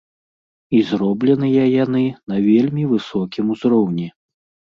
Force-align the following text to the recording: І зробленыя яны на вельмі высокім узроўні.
І 0.77 0.79
зробленыя 0.91 1.65
яны 1.83 2.01
на 2.33 2.37
вельмі 2.47 2.83
высокім 2.93 3.53
узроўні. 3.57 4.09